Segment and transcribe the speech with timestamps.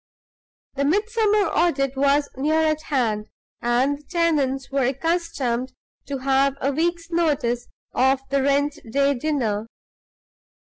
[0.77, 3.27] The Midsummer Audit was near at hand;
[3.61, 5.73] and the tenants were accustomed
[6.07, 9.67] to have a week's notice of the rent day dinner.